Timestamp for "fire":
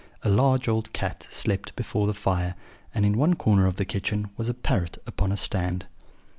2.15-2.55